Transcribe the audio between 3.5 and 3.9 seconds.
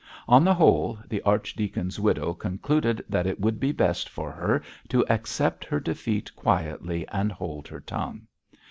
be